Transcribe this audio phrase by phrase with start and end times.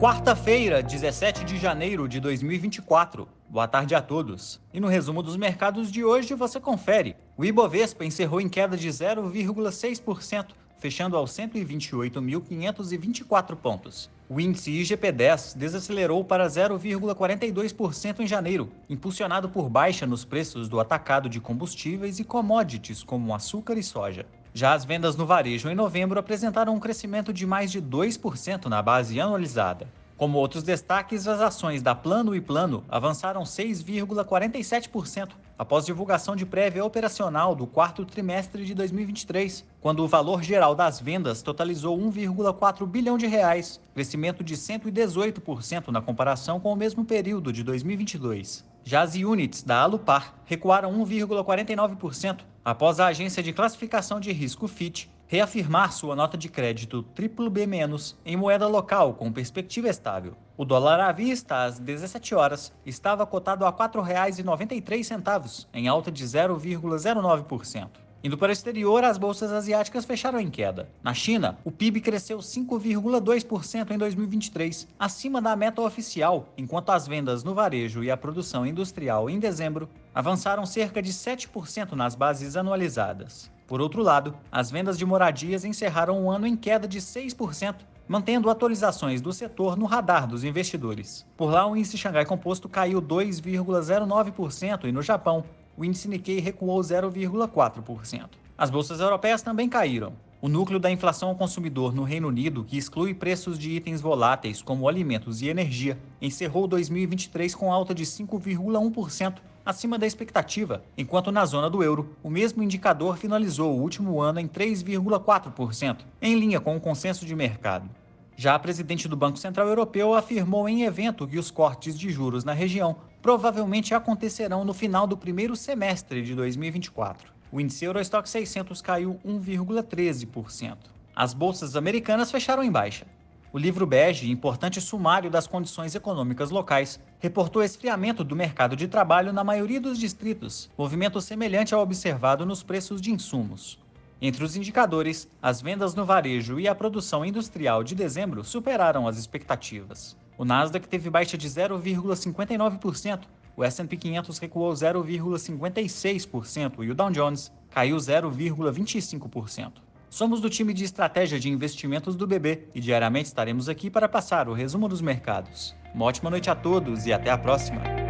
[0.00, 3.28] Quarta-feira, 17 de janeiro de 2024.
[3.46, 4.58] Boa tarde a todos.
[4.72, 7.14] E no resumo dos mercados de hoje você confere.
[7.36, 14.08] O Ibovespa encerrou em queda de 0,6%, fechando aos 128.524 pontos.
[14.26, 21.28] O índice IGP-10 desacelerou para 0,42% em janeiro, impulsionado por baixa nos preços do atacado
[21.28, 24.24] de combustíveis e commodities como açúcar e soja.
[24.52, 28.82] Já as vendas no varejo em novembro apresentaram um crescimento de mais de 2% na
[28.82, 29.86] base anualizada.
[30.16, 36.84] Como outros destaques, as ações da Plano e Plano avançaram 6,47% após divulgação de prévia
[36.84, 43.16] operacional do quarto trimestre de 2023, quando o valor geral das vendas totalizou 1,4 bilhão
[43.16, 48.64] de reais, crescimento de 118% na comparação com o mesmo período de 2022.
[48.84, 55.06] Já as units da Alupar recuaram 1,49% após a agência de classificação de risco Fitch
[55.26, 60.36] reafirmar sua nota de crédito BB- em moeda local com perspectiva estável.
[60.56, 66.24] O dólar à vista às 17 horas estava cotado a R$ 4,93, em alta de
[66.24, 67.88] 0,09%.
[68.22, 70.90] Indo para o exterior, as bolsas asiáticas fecharam em queda.
[71.02, 77.42] Na China, o PIB cresceu 5,2% em 2023, acima da meta oficial, enquanto as vendas
[77.42, 79.88] no varejo e a produção industrial em dezembro
[80.20, 83.50] avançaram cerca de 7% nas bases anualizadas.
[83.66, 88.50] Por outro lado, as vendas de moradias encerraram o ano em queda de 6%, mantendo
[88.50, 91.24] atualizações do setor no radar dos investidores.
[91.38, 95.42] Por lá, o índice Xangai Composto caiu 2,09% e no Japão,
[95.74, 98.28] o índice Nikkei recuou 0,4%.
[98.58, 100.12] As bolsas europeias também caíram.
[100.42, 104.62] O núcleo da inflação ao consumidor no Reino Unido, que exclui preços de itens voláteis
[104.62, 109.34] como alimentos e energia, encerrou 2023 com alta de 5,1%,
[109.66, 114.40] acima da expectativa, enquanto na zona do euro, o mesmo indicador finalizou o último ano
[114.40, 117.90] em 3,4%, em linha com o consenso de mercado.
[118.34, 122.44] Já a presidente do Banco Central Europeu afirmou em evento que os cortes de juros
[122.44, 127.39] na região provavelmente acontecerão no final do primeiro semestre de 2024.
[127.52, 130.76] O índice Eurostock 600 caiu 1,13%.
[131.14, 133.06] As bolsas americanas fecharam em baixa.
[133.52, 139.32] O livro bege, importante sumário das condições econômicas locais, reportou esfriamento do mercado de trabalho
[139.32, 143.80] na maioria dos distritos, movimento semelhante ao observado nos preços de insumos.
[144.22, 149.18] Entre os indicadores, as vendas no varejo e a produção industrial de dezembro superaram as
[149.18, 150.16] expectativas.
[150.38, 153.22] O Nasdaq teve baixa de 0,59%,
[153.60, 159.72] o S&P 500 recuou 0,56% e o Dow Jones caiu 0,25%.
[160.08, 164.48] Somos do time de estratégia de investimentos do BB e diariamente estaremos aqui para passar
[164.48, 165.76] o resumo dos mercados.
[165.94, 168.09] Uma ótima noite a todos e até a próxima!